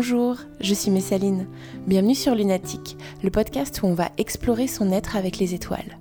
[0.00, 1.48] Bonjour, je suis Messaline.
[1.88, 5.98] Bienvenue sur Lunatique, le podcast où on va explorer son être avec les étoiles.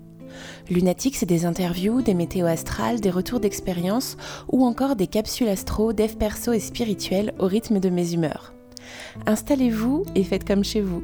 [0.70, 4.16] Lunatique, c'est des interviews, des météos astrales, des retours d'expérience
[4.50, 8.54] ou encore des capsules astro, dev perso et spirituelles au rythme de mes humeurs.
[9.26, 11.02] Installez-vous et faites comme chez vous.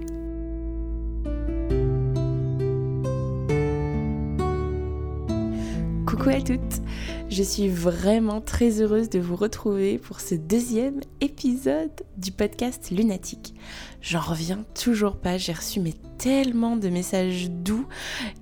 [6.24, 6.82] Coucou à toutes
[7.30, 13.54] Je suis vraiment très heureuse de vous retrouver pour ce deuxième épisode du podcast Lunatique.
[14.00, 17.86] J'en reviens toujours pas, j'ai reçu mais tellement de messages doux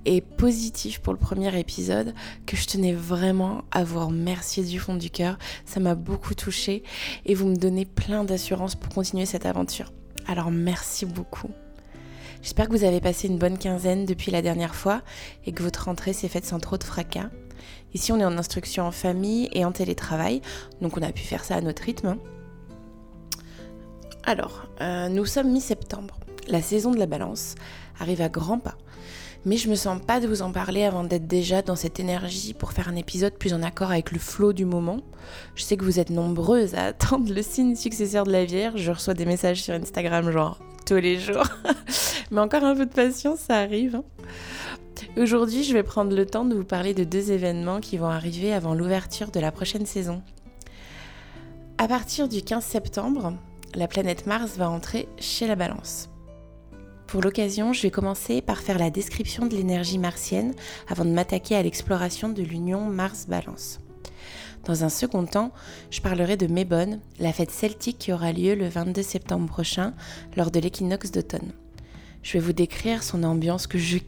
[0.04, 2.14] et positifs pour le premier épisode
[2.46, 5.36] que je tenais vraiment à vous remercier du fond du cœur.
[5.64, 6.84] Ça m'a beaucoup touchée
[7.26, 9.92] et vous me donnez plein d'assurance pour continuer cette aventure.
[10.28, 11.50] Alors merci beaucoup.
[12.42, 15.02] J'espère que vous avez passé une bonne quinzaine depuis la dernière fois
[15.46, 17.30] et que votre rentrée s'est faite sans trop de fracas.
[17.94, 20.40] Ici, on est en instruction en famille et en télétravail,
[20.80, 22.16] donc on a pu faire ça à notre rythme.
[24.24, 26.18] Alors, euh, nous sommes mi-septembre.
[26.48, 27.54] La saison de la balance
[27.98, 28.76] arrive à grands pas.
[29.44, 32.54] Mais je me sens pas de vous en parler avant d'être déjà dans cette énergie
[32.54, 35.00] pour faire un épisode plus en accord avec le flot du moment.
[35.56, 38.80] Je sais que vous êtes nombreuses à attendre le signe successeur de la Vierge.
[38.80, 41.46] Je reçois des messages sur Instagram genre tous les jours.
[42.30, 43.96] Mais encore un peu de patience, ça arrive.
[43.96, 44.04] Hein.
[45.18, 48.54] Aujourd'hui, je vais prendre le temps de vous parler de deux événements qui vont arriver
[48.54, 50.22] avant l'ouverture de la prochaine saison.
[51.76, 53.34] À partir du 15 septembre,
[53.74, 56.08] la planète Mars va entrer chez la Balance.
[57.06, 60.54] Pour l'occasion, je vais commencer par faire la description de l'énergie martienne
[60.88, 63.80] avant de m'attaquer à l'exploration de l'union Mars-Balance.
[64.64, 65.52] Dans un second temps,
[65.90, 69.92] je parlerai de Mébonne, la fête celtique qui aura lieu le 22 septembre prochain
[70.38, 71.52] lors de l'équinoxe d'automne.
[72.22, 73.98] Je vais vous décrire son ambiance que je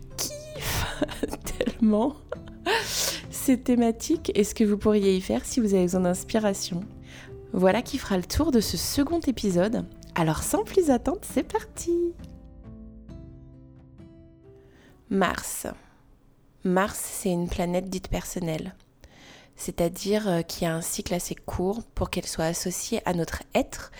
[1.58, 2.16] tellement.
[3.30, 6.81] C'est thématique et ce que vous pourriez y faire si vous avez besoin d'inspiration?
[7.53, 9.87] Voilà qui fera le tour de ce second épisode.
[10.14, 12.14] Alors sans plus attendre, c'est parti
[15.10, 15.66] Mars.
[16.64, 18.75] Mars, c'est une planète dite personnelle,
[19.54, 23.93] c'est-à-dire euh, qui a un cycle assez court pour qu'elle soit associée à notre être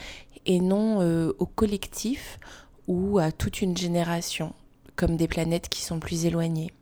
[0.47, 2.39] et non euh, au collectif
[2.87, 4.55] ou à toute une génération,
[4.97, 6.73] comme des planètes qui sont plus éloignées.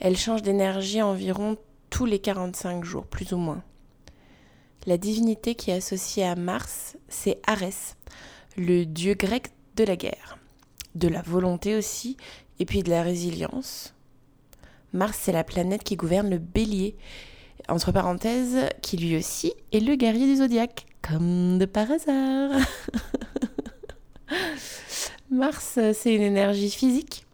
[0.00, 1.56] Elle change d'énergie environ
[1.90, 3.62] tous les 45 jours, plus ou moins.
[4.86, 7.96] La divinité qui est associée à Mars, c'est Arès,
[8.56, 10.38] le dieu grec de la guerre,
[10.94, 12.16] de la volonté aussi,
[12.58, 13.94] et puis de la résilience.
[14.92, 16.96] Mars, c'est la planète qui gouverne le bélier,
[17.68, 22.60] entre parenthèses, qui lui aussi est le guerrier du zodiaque, comme de par hasard.
[25.30, 27.26] Mars, c'est une énergie physique,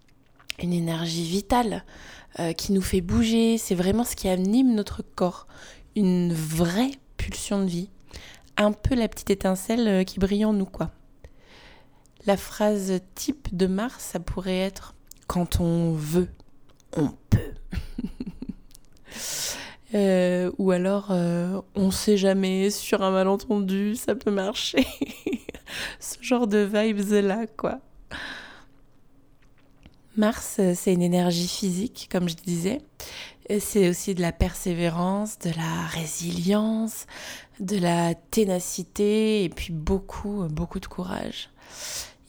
[0.62, 1.84] une énergie vitale,
[2.39, 3.59] euh, qui nous fait bouger.
[3.59, 5.47] C'est vraiment ce qui anime notre corps.
[5.97, 7.91] Une vraie pulsion de vie.
[8.56, 10.91] Un peu la petite étincelle euh, qui brille en nous, quoi.
[12.27, 14.95] La phrase type de Mars, ça pourrait être
[15.27, 16.29] quand on veut,
[16.97, 17.50] on peut.
[19.95, 21.12] Euh, ou alors,
[21.75, 24.87] on sait jamais, sur un malentendu, ça peut marcher.
[26.01, 27.81] Ce genre de vibes là, quoi.
[30.17, 32.81] Mars, euh, c'est une énergie physique, comme je disais.
[33.59, 37.06] C'est aussi de la persévérance, de la résilience,
[37.59, 41.50] de la ténacité et puis beaucoup, beaucoup de courage.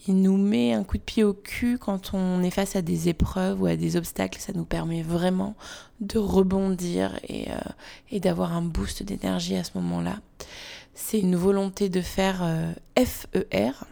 [0.08, 3.08] Il nous met un coup de pied au cul quand on est face à des
[3.08, 4.40] épreuves ou à des obstacles.
[4.40, 5.56] Ça nous permet vraiment
[6.00, 10.20] de rebondir et, euh, d'avoir un boost d'énergie à ce moment-là.
[10.96, 13.86] C'est une volonté de faire euh, FER,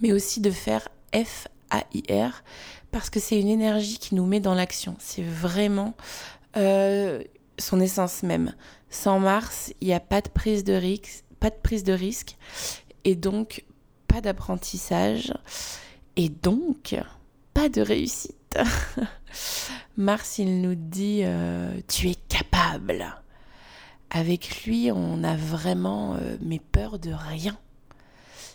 [0.00, 2.42] mais aussi de faire FAIR
[2.90, 4.96] parce que c'est une énergie qui nous met dans l'action.
[4.98, 5.94] C'est vraiment
[6.56, 7.22] euh,
[7.58, 8.54] son essence même.
[8.88, 12.36] Sans Mars, il n'y a pas de prise de risque, pas de prise de risque,
[13.04, 13.64] et donc
[14.20, 15.32] d'apprentissage,
[16.16, 16.96] et donc
[17.52, 18.58] pas de réussite.
[19.96, 23.16] Mars, il nous dit euh, tu es capable.
[24.10, 27.56] Avec lui, on a vraiment euh, mais peur de rien.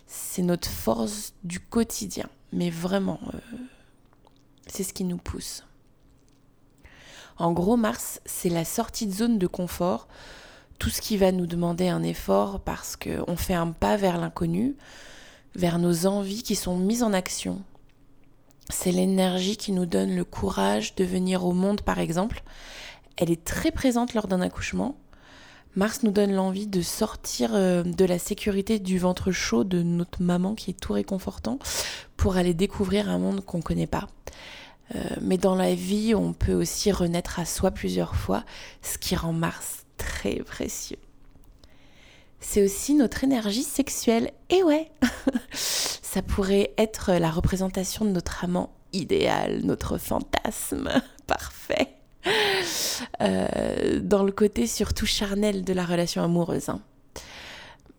[0.07, 3.19] C'est notre force du quotidien, mais vraiment
[4.69, 5.63] c'est ce qui nous pousse.
[7.37, 10.07] En gros, Mars, c'est la sortie de zone de confort,
[10.77, 14.75] tout ce qui va nous demander un effort parce qu'on fait un pas vers l'inconnu,
[15.55, 17.61] vers nos envies qui sont mises en action.
[18.69, 22.43] C'est l'énergie qui nous donne le courage de venir au monde, par exemple.
[23.17, 24.95] Elle est très présente lors d'un accouchement.
[25.75, 30.21] Mars nous donne l'envie de sortir euh, de la sécurité du ventre chaud de notre
[30.21, 31.59] maman qui est tout réconfortant
[32.17, 34.07] pour aller découvrir un monde qu'on ne connaît pas.
[34.95, 38.43] Euh, mais dans la vie, on peut aussi renaître à soi plusieurs fois,
[38.81, 40.97] ce qui rend Mars très précieux.
[42.39, 44.31] C'est aussi notre énergie sexuelle.
[44.49, 44.91] Et ouais,
[45.51, 50.89] ça pourrait être la représentation de notre amant idéal, notre fantasme
[51.27, 51.95] parfait.
[53.21, 56.69] Euh, dans le côté surtout charnel de la relation amoureuse.
[56.69, 56.81] Hein.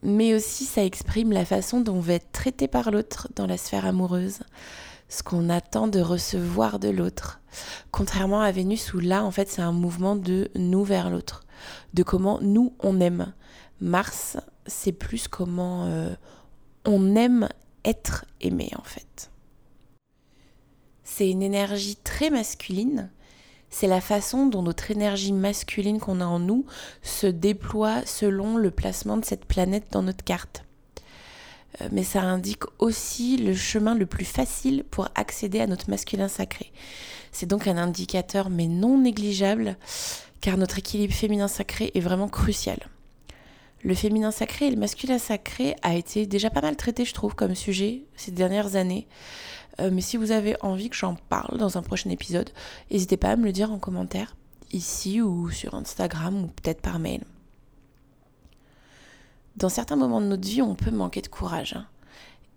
[0.03, 3.57] Mais aussi, ça exprime la façon dont on va être traité par l'autre dans la
[3.57, 4.41] sphère amoureuse,
[5.09, 7.41] ce qu'on attend de recevoir de l'autre.
[7.91, 11.45] Contrairement à Vénus, où là, en fait, c'est un mouvement de nous vers l'autre,
[11.95, 13.33] de comment nous, on aime.
[13.81, 14.37] Mars,
[14.67, 16.15] c'est plus comment euh,
[16.85, 17.49] on aime
[17.85, 19.31] être aimé, en fait.
[21.05, 23.11] C'est une énergie très masculine
[23.71, 26.67] c'est la façon dont notre énergie masculine qu'on a en nous
[27.03, 30.65] se déploie selon le placement de cette planète dans notre carte.
[31.81, 36.27] Euh, mais ça indique aussi le chemin le plus facile pour accéder à notre masculin
[36.27, 36.73] sacré.
[37.31, 39.77] C'est donc un indicateur mais non négligeable
[40.41, 42.79] car notre équilibre féminin sacré est vraiment crucial.
[43.83, 47.35] Le féminin sacré et le masculin sacré a été déjà pas mal traité, je trouve,
[47.35, 49.07] comme sujet ces dernières années.
[49.81, 52.51] Euh, mais si vous avez envie que j'en parle dans un prochain épisode,
[52.91, 54.37] n'hésitez pas à me le dire en commentaire,
[54.73, 57.23] ici ou sur Instagram ou peut-être par mail.
[59.57, 61.75] Dans certains moments de notre vie, on peut manquer de courage.
[61.75, 61.87] Hein.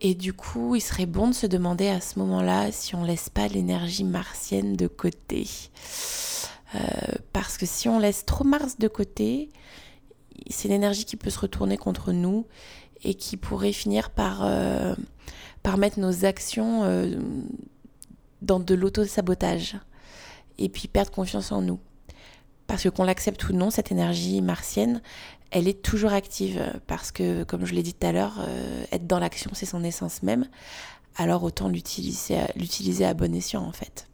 [0.02, 3.30] Et du coup, il serait bon de se demander à ce moment-là si on laisse
[3.30, 5.48] pas l'énergie martienne de côté.
[6.76, 6.80] Euh,
[7.32, 9.50] parce que si on laisse trop Mars de côté,
[10.50, 12.46] c'est l'énergie qui peut se retourner contre nous
[13.04, 14.96] et qui pourrait finir par euh,
[15.78, 17.20] mettre nos actions euh,
[18.42, 19.78] dans de l'auto-sabotage
[20.58, 21.80] et puis perdre confiance en nous.
[22.68, 25.02] Parce que qu'on l'accepte ou non, cette énergie martienne,
[25.52, 29.06] elle est toujours active parce que, comme je l'ai dit tout à l'heure, euh, être
[29.06, 30.48] dans l'action, c'est son essence même.
[31.16, 34.08] Alors autant l'utiliser à bon escient en fait.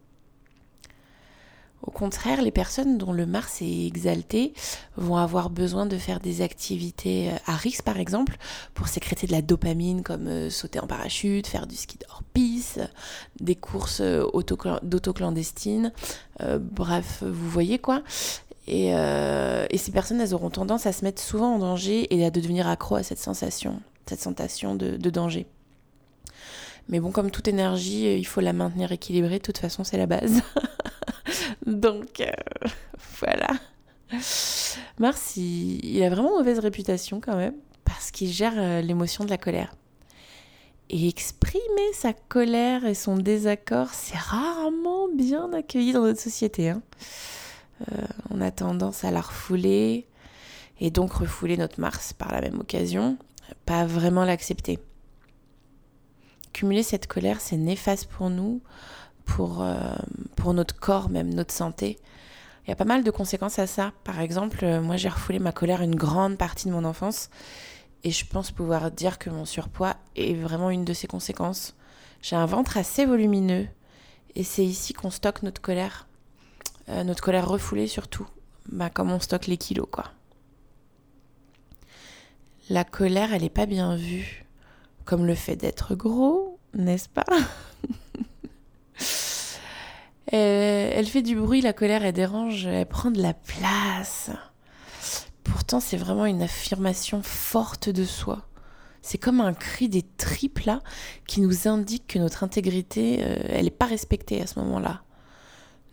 [1.82, 4.54] Au contraire, les personnes dont le Mars est exalté
[4.98, 8.38] vont avoir besoin de faire des activités euh, à risque, par exemple,
[8.74, 12.82] pour sécréter de la dopamine, comme euh, sauter en parachute, faire du ski hors-piste,
[13.40, 14.26] des courses euh,
[14.84, 15.94] d'auto-clandestines.
[16.60, 18.04] bref, vous voyez quoi.
[18.68, 18.94] Et,
[19.78, 22.96] ces personnes, elles auront tendance à se mettre souvent en danger et à devenir accro
[22.96, 25.48] à cette sensation, cette sensation de, de danger.
[26.88, 29.38] Mais bon, comme toute énergie, il faut la maintenir équilibrée.
[29.38, 30.42] De toute façon, c'est la base.
[31.66, 32.32] Donc, euh,
[33.20, 33.50] voilà.
[34.98, 39.38] Mars, il, a vraiment mauvaise réputation quand même, parce qu'il gère euh, l'émotion de la
[39.38, 39.76] colère.
[40.90, 46.70] Et exprimer sa colère et son désaccord, c'est rarement bien accueilli dans notre société.
[46.70, 46.82] Hein.
[47.92, 50.08] Euh, on a tendance à la refouler,
[50.80, 53.18] et donc refouler notre Mars par la même occasion,
[53.66, 54.80] pas vraiment l'accepter.
[56.54, 58.62] Cumuler cette colère, c'est néfaste pour nous,
[59.30, 59.96] pour, euh,
[60.36, 62.00] pour notre corps, même notre santé.
[62.66, 63.94] Il y a pas mal de conséquences à ça.
[64.04, 67.30] Par exemple, euh, moi j'ai refoulé ma colère une grande partie de mon enfance
[68.04, 71.76] et je pense pouvoir dire que mon surpoids est vraiment une de ses conséquences.
[72.22, 73.68] J'ai un ventre assez volumineux
[74.36, 76.08] et c'est ici qu'on stocke notre colère.
[76.90, 78.28] Euh, notre colère refoulée surtout.
[78.72, 80.06] Bah, comme on stocke les kilos, quoi.
[82.70, 84.46] La colère, elle n'est pas bien vue.
[85.06, 87.26] Comme le fait d'être gros, n'est-ce pas?
[90.32, 94.30] Elle, fait du bruit, la colère, elle dérange, elle prend de la place.
[95.44, 98.46] Pourtant, c'est vraiment une affirmation forte de soi.
[99.02, 100.82] C'est comme un cri des tripes là
[101.26, 105.02] qui nous indique que notre intégrité, euh, elle n'est pas respectée à ce moment-là.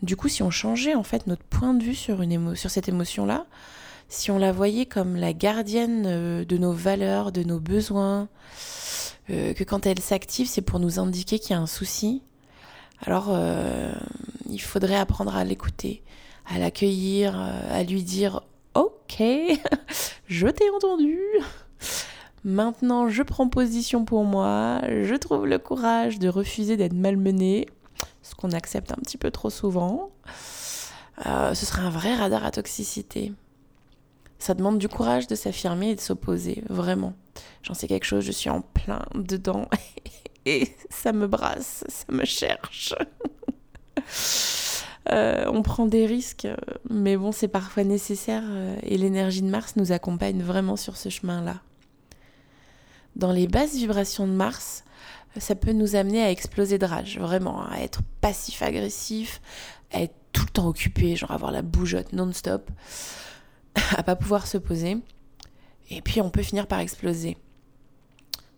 [0.02, 2.18] Du coup, si on changeait en fait notre point de vue sur,
[2.70, 3.46] cette émotion-là,
[4.08, 8.28] si on la voyait comme la gardienne euh, de nos valeurs, de nos besoins,
[9.30, 12.22] euh, que quand elle s'active, c'est pour nous indiquer qu'il y a un souci,
[13.04, 13.92] alors, euh,
[14.48, 16.02] il faudrait apprendre à l'écouter,
[16.46, 18.42] à l'accueillir, euh, à lui dire
[18.74, 19.18] Ok,
[20.26, 21.18] je t'ai entendu.
[22.44, 24.80] Maintenant, je prends position pour moi.
[24.88, 27.66] Je trouve le courage de refuser d'être malmené,
[28.22, 30.10] ce qu'on accepte un petit peu trop souvent.
[31.26, 33.32] Euh, ce serait un vrai radar à toxicité.
[34.38, 37.14] Ça demande du courage de s'affirmer et de s'opposer, vraiment.
[37.62, 39.68] J'en sais quelque chose, je suis en plein dedans
[40.46, 42.94] et ça me brasse, ça me cherche.
[45.12, 46.48] Euh, on prend des risques,
[46.90, 51.10] mais bon, c'est parfois nécessaire euh, et l'énergie de Mars nous accompagne vraiment sur ce
[51.10, 51.60] chemin-là.
[53.14, 54.82] Dans les basses vibrations de Mars,
[55.38, 59.40] ça peut nous amener à exploser de rage, vraiment, à être passif-agressif,
[59.92, 62.68] à être tout le temps occupé, genre avoir la bougeotte non-stop,
[63.96, 64.98] à pas pouvoir se poser.
[65.90, 67.36] Et puis on peut finir par exploser.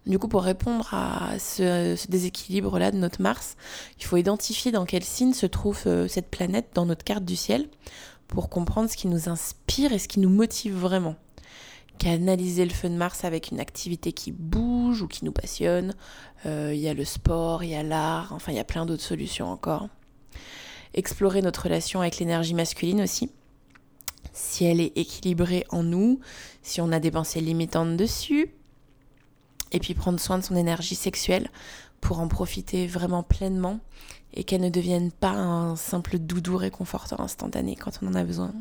[0.07, 3.57] Du coup, pour répondre à ce, déséquilibre-là de notre Mars,
[3.99, 7.37] il faut identifier dans quel signe se trouve euh, cette planète dans notre carte du
[7.37, 7.69] ciel
[8.27, 11.17] pour comprendre ce qui nous inspire et ce qui nous motive vraiment.
[11.99, 15.95] canaliser le feu de Mars avec une activité qui bouge ou qui nous passionne.
[16.47, 18.87] Euh, il y a le sport, il y a l'art, enfin il y a plein
[18.87, 19.89] d'autres solutions encore.
[20.95, 23.31] Explorer notre relation avec l'énergie masculine aussi.
[24.33, 26.21] Si elle est équilibrée en nous,
[26.63, 28.53] si on a des pensées limitantes dessus.
[29.73, 31.51] Et puis prendre soin de son énergie sexuelle
[32.01, 33.81] pour en profiter vraiment pleinement
[34.35, 38.53] et qu'elle ne devienne pas un simple doudou réconfortant instantané quand on en a besoin.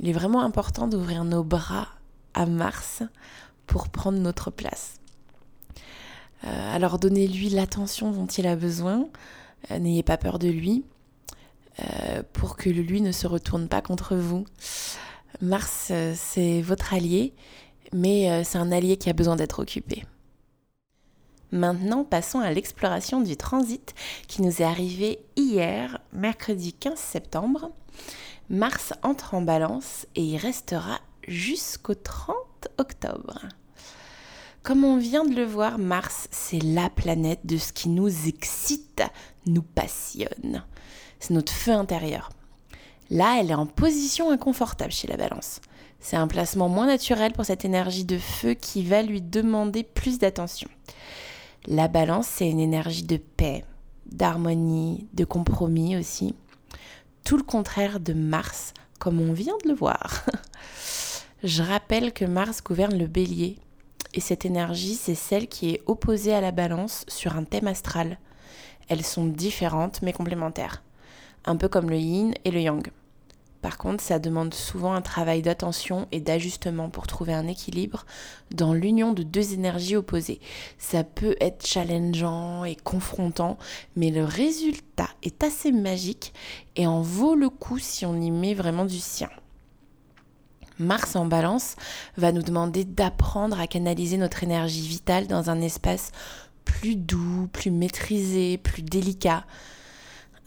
[0.00, 1.88] Il est vraiment important d'ouvrir nos bras
[2.34, 3.02] à Mars
[3.66, 5.00] pour prendre notre place.
[6.44, 9.08] Euh, alors donnez-lui l'attention dont il a besoin,
[9.70, 10.84] euh, n'ayez pas peur de lui,
[11.80, 14.46] euh, pour que lui ne se retourne pas contre vous.
[15.42, 17.32] Mars, c'est votre allié,
[17.92, 20.04] mais c'est un allié qui a besoin d'être occupé.
[21.52, 23.94] Maintenant, passons à l'exploration du transit
[24.28, 27.72] qui nous est arrivé hier, mercredi 15 septembre.
[28.48, 32.36] Mars entre en balance et il restera jusqu'au 30
[32.78, 33.40] octobre.
[34.62, 39.02] Comme on vient de le voir, Mars, c'est la planète de ce qui nous excite,
[39.46, 40.64] nous passionne.
[41.18, 42.30] C'est notre feu intérieur.
[43.10, 45.60] Là, elle est en position inconfortable chez la balance.
[45.98, 50.18] C'est un placement moins naturel pour cette énergie de feu qui va lui demander plus
[50.18, 50.68] d'attention.
[51.66, 53.64] La balance, c'est une énergie de paix,
[54.06, 56.34] d'harmonie, de compromis aussi.
[57.24, 60.24] Tout le contraire de Mars, comme on vient de le voir.
[61.42, 63.58] Je rappelle que Mars gouverne le bélier,
[64.14, 68.18] et cette énergie, c'est celle qui est opposée à la balance sur un thème astral.
[68.88, 70.82] Elles sont différentes mais complémentaires,
[71.44, 72.90] un peu comme le yin et le yang.
[73.62, 78.06] Par contre, ça demande souvent un travail d'attention et d'ajustement pour trouver un équilibre
[78.50, 80.40] dans l'union de deux énergies opposées.
[80.78, 83.58] Ça peut être challengeant et confrontant,
[83.96, 86.32] mais le résultat est assez magique
[86.76, 89.28] et en vaut le coup si on y met vraiment du sien.
[90.78, 91.76] Mars en balance
[92.16, 96.12] va nous demander d'apprendre à canaliser notre énergie vitale dans un espace
[96.64, 99.44] plus doux, plus maîtrisé, plus délicat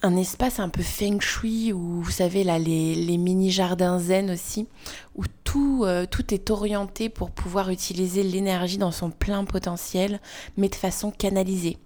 [0.04, 4.68] un espace un peu feng shui où vous savez là les, mini jardins zen aussi
[5.16, 10.20] où tout, euh, tout est orienté pour pouvoir utiliser l'énergie dans son plein potentiel
[10.58, 11.78] mais de façon canalisée.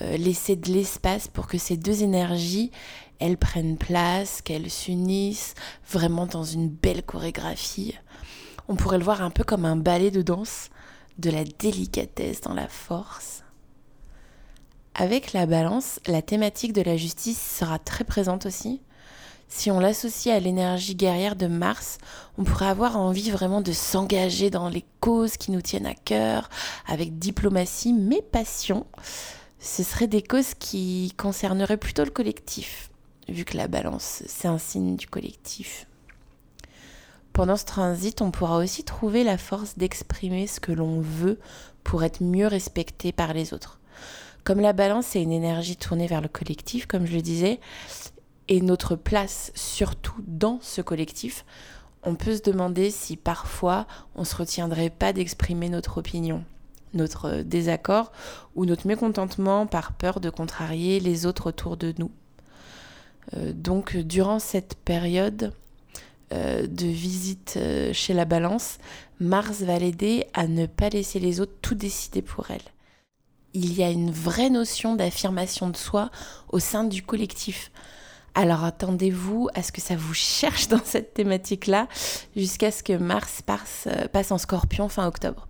[0.00, 2.70] Euh, laisser de l'espace pour que ces deux énergies
[3.18, 5.54] elles prennent place qu'elles s'unissent
[5.90, 7.98] vraiment dans une belle chorégraphie.
[8.68, 10.70] On pourrait le voir un peu comme un ballet de danse
[11.18, 13.39] de la délicatesse dans la force
[14.94, 18.80] avec la balance, la thématique de la justice sera très présente aussi.
[19.48, 21.98] Si on l'associe à l'énergie guerrière de Mars,
[22.38, 26.48] on pourrait avoir envie vraiment de s'engager dans les causes qui nous tiennent à cœur,
[26.86, 28.86] avec diplomatie mais passion.
[29.58, 32.90] Ce seraient des causes qui concerneraient plutôt le collectif,
[33.28, 35.86] vu que la balance, c'est un signe du collectif.
[37.32, 41.38] Pendant ce transit, on pourra aussi trouver la force d'exprimer ce que l'on veut
[41.84, 43.80] pour être mieux respecté par les autres.
[44.44, 47.60] Comme la balance est une énergie tournée vers le collectif, comme je le disais,
[48.48, 51.44] et notre place surtout dans ce collectif,
[52.02, 56.44] on peut se demander si parfois on ne se retiendrait pas d'exprimer notre opinion,
[56.94, 58.10] notre désaccord
[58.56, 62.10] ou notre mécontentement par peur de contrarier les autres autour de nous.
[63.34, 65.52] Euh, donc durant cette période
[66.32, 68.78] euh, de visite euh, chez la balance,
[69.20, 72.60] Mars va l'aider à ne pas laisser les autres tout décider pour elle
[73.54, 76.10] il y a une vraie notion d'affirmation de soi
[76.48, 77.70] au sein du collectif.
[78.34, 81.88] Alors attendez-vous à ce que ça vous cherche dans cette thématique-là
[82.36, 85.48] jusqu'à ce que Mars passe, passe en scorpion fin octobre.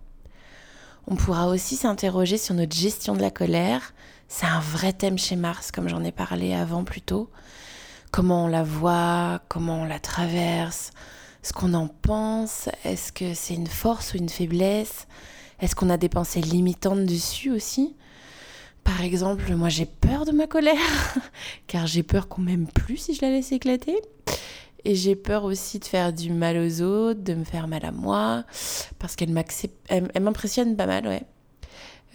[1.07, 3.93] On pourra aussi s'interroger sur notre gestion de la colère.
[4.27, 7.29] C'est un vrai thème chez Mars, comme j'en ai parlé avant plus tôt.
[8.11, 10.91] Comment on la voit, comment on la traverse,
[11.43, 15.07] ce qu'on en pense, est-ce que c'est une force ou une faiblesse?
[15.61, 17.95] Est-ce qu'on a des pensées limitantes dessus aussi?
[18.83, 20.75] Par exemple, moi j'ai peur de ma colère,
[21.67, 23.99] car j'ai peur qu'on m'aime plus si je la laisse éclater.
[24.83, 27.91] Et j'ai peur aussi de faire du mal aux autres, de me faire mal à
[27.91, 28.43] moi,
[28.97, 31.21] parce qu'elle m'impressionne pas mal, ouais.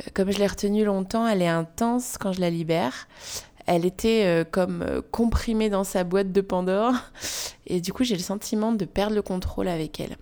[0.00, 3.06] Euh, comme je l'ai retenue longtemps, elle est intense quand je la libère.
[3.66, 6.94] Elle était euh, comme euh, comprimée dans sa boîte de Pandore.
[7.66, 10.16] Et du coup, j'ai le sentiment de perdre le contrôle avec elle.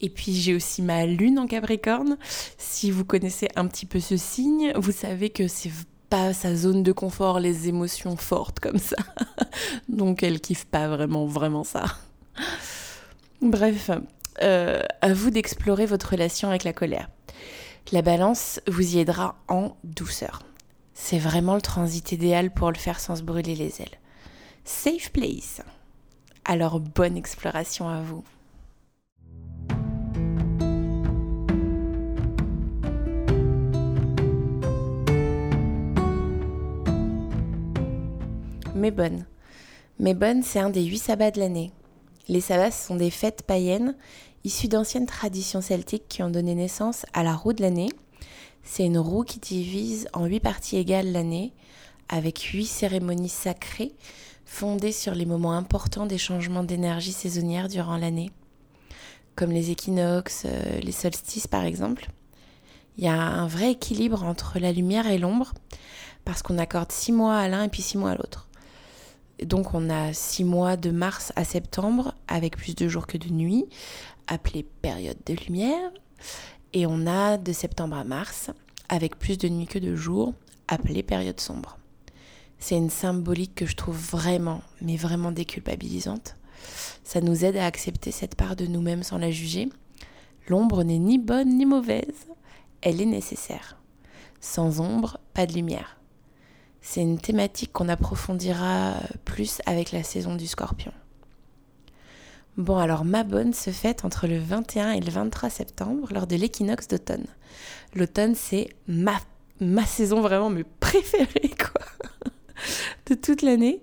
[0.00, 2.18] Et puis j'ai aussi ma lune en Capricorne.
[2.56, 5.72] Si vous connaissez un petit peu ce signe, vous savez que c'est
[6.08, 8.96] pas sa zone de confort, les émotions fortes comme ça.
[9.88, 11.84] Donc elle kiffe pas vraiment, vraiment ça.
[13.42, 13.90] Bref,
[14.42, 17.08] euh, à vous d'explorer votre relation avec la colère.
[17.92, 20.42] La balance vous y aidera en douceur.
[20.94, 23.98] C'est vraiment le transit idéal pour le faire sans se brûler les ailes.
[24.64, 25.62] Safe place.
[26.44, 28.24] Alors bonne exploration à vous.
[38.78, 39.26] Mais bonne.
[39.98, 41.72] Mais bonne, c'est un des huit sabbats de l'année.
[42.28, 43.96] Les sabbats sont des fêtes païennes
[44.44, 47.88] issues d'anciennes traditions celtiques qui ont donné naissance à la roue de l'année.
[48.62, 51.52] C'est une roue qui divise en huit parties égales l'année,
[52.08, 53.96] avec huit cérémonies sacrées
[54.44, 58.30] fondées sur les moments importants des changements d'énergie saisonnière durant l'année,
[59.34, 62.10] comme les équinoxes, euh, les solstices par exemple.
[62.96, 65.52] Il y a un vrai équilibre entre la lumière et l'ombre,
[66.24, 68.47] parce qu'on accorde six mois à l'un et puis six mois à l'autre.
[69.44, 73.28] Donc on a six mois de mars à septembre avec plus de jours que de
[73.28, 73.66] nuits,
[74.26, 75.90] appelée période de lumière.
[76.72, 78.50] Et on a de septembre à mars
[78.88, 80.34] avec plus de nuits que de jours,
[80.66, 81.78] appelée période sombre.
[82.58, 86.34] C'est une symbolique que je trouve vraiment, mais vraiment déculpabilisante.
[87.04, 89.68] Ça nous aide à accepter cette part de nous-mêmes sans la juger.
[90.48, 92.26] L'ombre n'est ni bonne ni mauvaise,
[92.80, 93.76] elle est nécessaire.
[94.40, 95.97] Sans ombre, pas de lumière.
[96.80, 98.94] C'est une thématique qu'on approfondira
[99.24, 100.92] plus avec la saison du scorpion.
[102.56, 106.34] Bon, alors ma bonne se fête entre le 21 et le 23 septembre lors de
[106.34, 107.26] l'équinoxe d'automne.
[107.94, 109.20] L'automne, c'est ma,
[109.86, 111.52] saison vraiment mais préférée,
[113.06, 113.80] de toute l'année.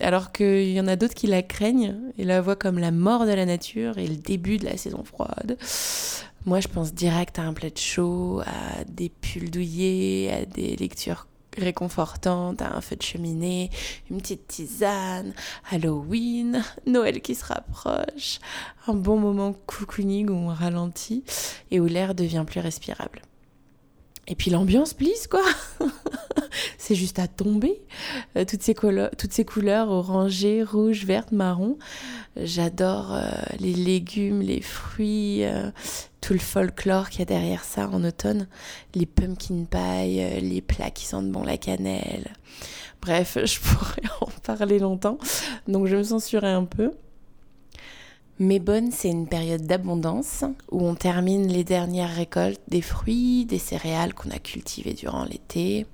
[0.00, 3.26] Alors qu'il y en a d'autres qui la craignent et la voient comme la mort
[3.26, 5.58] de la nature et le début de la saison froide.
[6.46, 11.26] Moi, je pense direct à un plaid chaud, à des pulls douillés, à des lectures
[11.62, 13.70] réconfortante, un feu de cheminée,
[14.10, 15.32] une petite tisane,
[15.70, 18.40] Halloween, Noël qui se rapproche,
[18.86, 21.24] un bon moment cocooning où on ralentit
[21.70, 23.22] et où l'air devient plus respirable.
[24.30, 25.42] Et puis l'ambiance plisse, quoi.
[26.78, 27.80] c'est juste à tomber.
[28.36, 31.78] Euh, toutes, ces toutes ces couleurs orangées, rouges, vertes, marron.
[32.36, 35.70] J'adore euh, les légumes, les fruits, euh,
[36.20, 38.48] tout le folklore qu'il y a derrière ça en automne.
[38.94, 42.34] Les pumpkin pie, les plats qui sentent bon la cannelle.
[43.00, 45.16] Bref, je pourrais en parler longtemps.
[45.66, 46.92] Donc je me censurerai un peu.
[48.40, 53.58] Mais bonne, c'est une période d'abondance où on termine les dernières récoltes des fruits, des
[53.58, 55.86] céréales qu'on a cultivées durant l'été.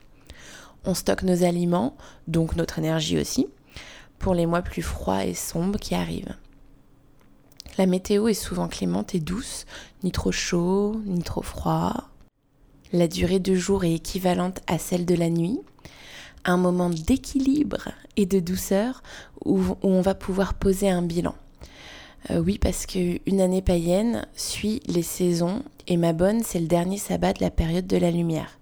[0.85, 1.97] On stocke nos aliments,
[2.29, 3.47] donc notre énergie aussi,
[4.19, 6.37] pour les mois plus froids et sombres qui arrivent.
[7.79, 9.65] La météo est souvent clémente et douce,
[10.03, 12.11] ni trop chaud, ni trop froid.
[12.93, 15.61] La durée de jour est équivalente à celle de la nuit,
[16.45, 19.03] un moment d'équilibre et de douceur
[19.47, 21.35] où on va pouvoir poser un bilan.
[22.31, 26.97] Euh, oui, parce qu'une année païenne suit les saisons et ma bonne, c'est le dernier
[26.97, 28.59] sabbat de la période de la lumière.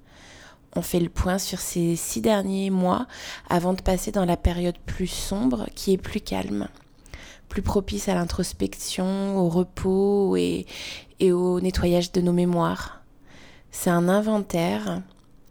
[0.74, 3.06] On fait le point sur ces six derniers mois
[3.48, 6.68] avant de passer dans la période plus sombre qui est plus calme,
[7.48, 10.66] plus propice à l'introspection, au repos et,
[11.20, 13.02] et au nettoyage de nos mémoires.
[13.70, 15.02] C'est un inventaire,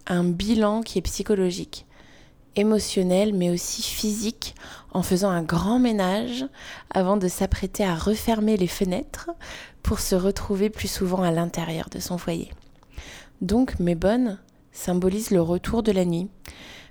[0.07, 1.85] un bilan qui est psychologique
[2.55, 4.55] émotionnel mais aussi physique
[4.91, 6.45] en faisant un grand ménage
[6.89, 9.29] avant de s'apprêter à refermer les fenêtres
[9.83, 12.51] pour se retrouver plus souvent à l'intérieur de son foyer.
[13.41, 14.39] Donc mes bonnes
[14.71, 16.29] symbolisent le retour de la nuit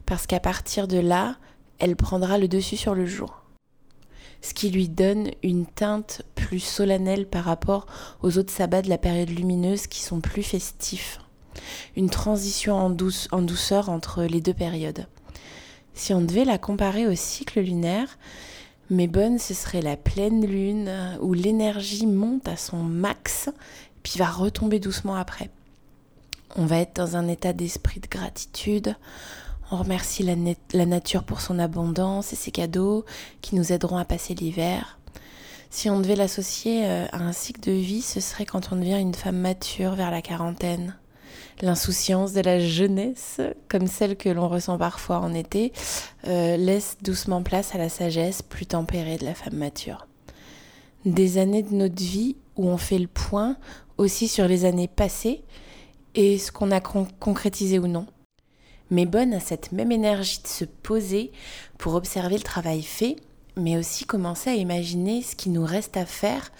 [0.06, 1.36] parce qu'à partir de là,
[1.78, 3.42] elle prendra le dessus sur le jour.
[4.42, 7.86] Ce qui lui donne une teinte plus solennelle par rapport
[8.22, 11.20] aux autres sabbats de la période lumineuse qui sont plus festifs.
[11.96, 15.06] Une transition en douceur entre les deux périodes.
[15.94, 18.18] Si on devait la comparer au cycle lunaire,
[18.90, 23.48] mais bonne, ce serait la pleine lune où l'énergie monte à son max
[24.02, 25.50] puis va retomber doucement après.
[26.56, 28.96] On va être dans un état d'esprit de gratitude.
[29.70, 30.34] On remercie la,
[30.72, 33.04] la, nature pour son abondance et ses cadeaux
[33.40, 34.98] qui nous aideront à passer l'hiver.
[35.70, 38.98] Si on devait l'associer euh, à un cycle de vie, ce serait quand on devient
[38.98, 40.96] une femme mature vers la quarantaine
[41.62, 45.72] l'insouciance de la jeunesse, comme celle que l'on ressent parfois en été,
[46.26, 50.06] euh, laisse doucement place à la sagesse plus tempérée de la femme mature.
[51.04, 53.56] Des années de notre vie où on fait le point
[53.96, 55.42] aussi sur les années passées
[56.14, 58.06] et ce qu'on a concrétisé ou non.
[58.90, 61.30] Mais bonne à cette même énergie de se poser
[61.78, 63.16] pour observer le travail fait,
[63.56, 66.50] mais aussi commencer à imaginer ce qui nous reste à faire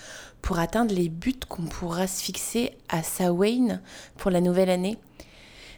[0.43, 3.81] pour atteindre les buts qu'on pourra se fixer à Sawain
[4.17, 4.99] pour la nouvelle année,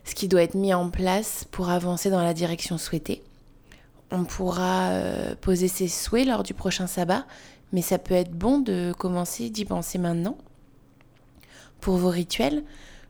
[0.04, 3.22] ce qui doit être mis en place pour avancer dans la direction souhaitée.
[4.10, 7.26] On pourra euh, poser ses souhaits lors du prochain sabbat,
[7.72, 10.36] mais ça peut être bon de commencer d'y penser maintenant.
[11.80, 12.62] Pour vos rituels,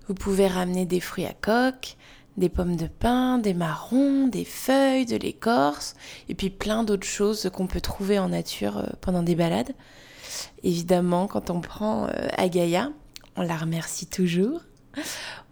[0.08, 1.96] vous pouvez ramener des fruits à coque,
[2.36, 5.94] des pommes de pin, des marrons, des feuilles, de l'écorce,
[6.28, 9.72] et puis plein d'autres choses qu'on peut trouver en nature euh, pendant des balades.
[10.62, 12.90] Évidemment, quand on prend euh, Agaya,
[13.36, 14.60] on la remercie toujours.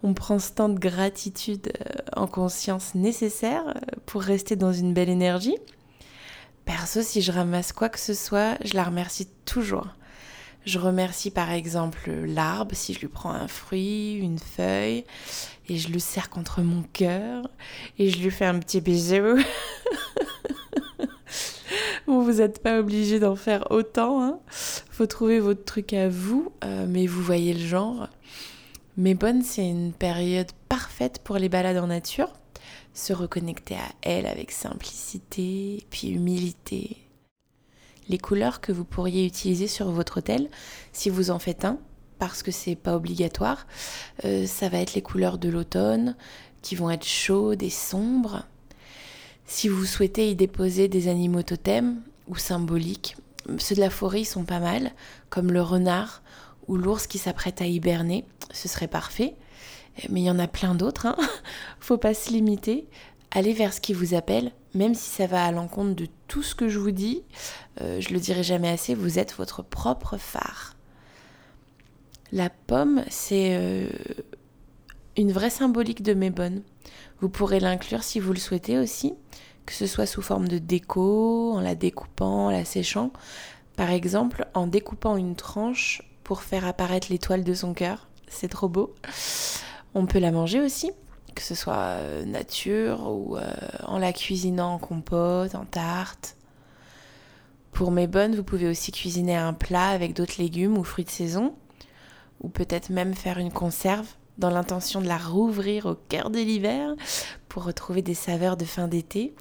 [0.02, 4.94] On prend ce temps de gratitude euh, en conscience nécessaire euh, pour rester dans une
[4.94, 5.56] belle énergie.
[6.64, 9.88] Perso, si je ramasse quoi que ce soit, je la remercie toujours.
[10.66, 15.04] Je remercie par exemple l'arbre si je lui prends un fruit, une feuille,
[15.68, 17.48] et je le serre contre mon cœur,
[17.98, 19.38] et je lui fais un petit bisou.
[22.10, 24.38] vous n'êtes pas obligé d'en faire autant, hein.
[24.90, 28.08] Faut trouver votre truc à vous, euh, mais vous voyez le genre.
[28.96, 32.28] Mais bonne, c'est une période parfaite pour les balades en nature.
[32.92, 36.96] Se reconnecter à elle avec simplicité, puis humilité,
[38.08, 40.48] les couleurs que vous pourriez utiliser sur votre hôtel
[40.92, 41.78] si vous en faites un,
[42.18, 43.66] parce que c'est pas obligatoire.
[44.24, 46.16] Euh, ça va être les couleurs de l'automne
[46.60, 48.44] qui vont être chaudes et sombres.
[49.52, 53.16] Si vous souhaitez y déposer des animaux totems ou symboliques,
[53.58, 54.92] ceux de la forêt sont pas mal,
[55.28, 56.22] comme le renard
[56.68, 59.34] ou l'ours qui s'apprête à hiberner, ce serait parfait.
[60.08, 61.16] Mais il y en a plein d'autres, hein
[61.80, 62.86] faut pas se limiter.
[63.32, 66.54] Allez vers ce qui vous appelle, même si ça va à l'encontre de tout ce
[66.54, 67.24] que je vous dis.
[67.80, 70.76] Euh, je le dirai jamais assez, vous êtes votre propre phare.
[72.30, 73.90] La pomme, c'est euh,
[75.16, 76.62] une vraie symbolique de mes bonnes.
[77.20, 79.14] Vous pourrez l'inclure si vous le souhaitez aussi,
[79.66, 83.12] que ce soit sous forme de déco, en la découpant, en la séchant.
[83.76, 88.08] Par exemple, en découpant une tranche pour faire apparaître l'étoile de son cœur.
[88.28, 88.94] C'est trop beau.
[89.94, 90.92] On peut la manger aussi,
[91.34, 93.52] que ce soit euh, nature ou euh,
[93.84, 96.36] en la cuisinant en compote, en tarte.
[97.72, 101.10] Pour mes bonnes, vous pouvez aussi cuisiner un plat avec d'autres légumes ou fruits de
[101.10, 101.54] saison,
[102.40, 104.06] ou peut-être même faire une conserve
[104.40, 106.94] dans l'intention de la rouvrir au cœur de l'hiver
[107.48, 109.34] pour retrouver des saveurs de fin d'été.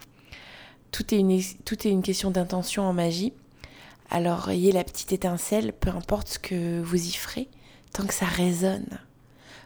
[0.92, 3.34] Tout est une, tout est une question d'intention en magie.
[4.12, 7.48] Alors ayez la petite étincelle, peu importe ce que vous y ferez,
[7.94, 9.00] tant que ça résonne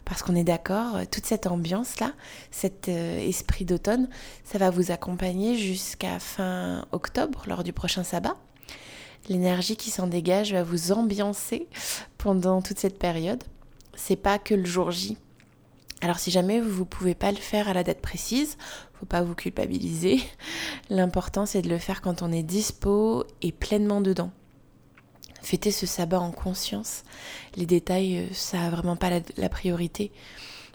[0.06, 2.12] parce qu'on est d'accord, toute cette ambiance-là,
[2.52, 4.10] cet euh, esprit d'automne,
[4.44, 8.36] ça va vous accompagner jusqu'à fin octobre, lors du prochain sabbat.
[9.30, 11.68] L'énergie qui s'en dégage va vous ambiancer
[12.18, 13.44] pendant toute cette période.
[13.96, 15.18] C'est pas que le jour J.
[16.04, 18.58] Alors si jamais vous ne pouvez pas le faire à la date précise,
[19.00, 20.22] faut pas vous culpabiliser.
[20.90, 24.30] L'important c'est de le faire quand on est dispo et pleinement dedans.
[25.42, 27.04] Fêter ce sabbat en conscience.
[27.56, 30.12] Les détails, euh, ça n'a vraiment pas la, priorité.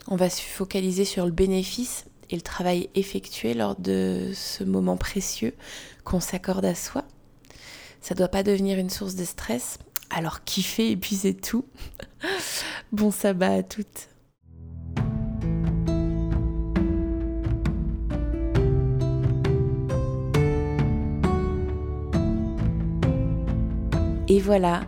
[0.07, 4.97] On va se focaliser sur le bénéfice et le travail effectué lors de ce moment
[4.97, 5.53] précieux
[6.05, 7.03] qu'on s'accorde à soi.
[8.01, 9.77] Ça doit pas devenir une source de stress.
[10.09, 11.65] Alors kiffez et puis c'est tout.
[12.91, 14.09] bon sabbat à toutes.
[24.39, 24.83] Et voilà,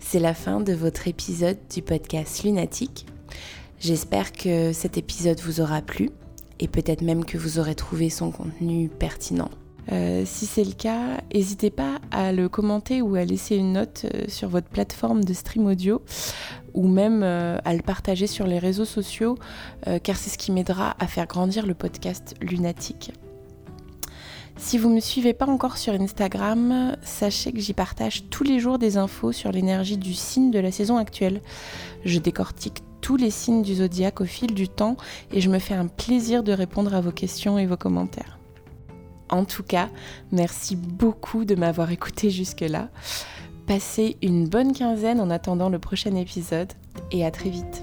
[0.00, 3.06] c'est la fin de votre épisode du podcast Lunatique.
[3.78, 6.10] J'espère que cet épisode vous aura plu
[6.58, 9.48] et peut-être même que vous aurez trouvé son contenu pertinent.
[9.92, 14.06] Euh, si c'est le cas, n'hésitez pas à le commenter ou à laisser une note
[14.12, 16.02] euh, sur votre plateforme de stream audio
[16.74, 19.38] ou même euh, à le partager sur les réseaux sociaux
[20.02, 23.12] car c'est ce qui m'aidera à faire grandir le podcast Lunatique.
[24.58, 28.58] Si vous ne me suivez pas encore sur Instagram, sachez que j'y partage tous les
[28.58, 31.42] jours des infos sur l'énergie du signe de la saison actuelle.
[32.04, 34.96] Je décortique tous les signes du zodiaque au fil du temps
[35.30, 38.38] et je me fais un plaisir de répondre à vos questions et vos commentaires.
[39.28, 39.90] En tout cas,
[40.32, 42.88] merci beaucoup de m'avoir écouté jusque-là.
[43.66, 46.72] Passez une bonne quinzaine en attendant le prochain épisode
[47.10, 47.82] et à très vite.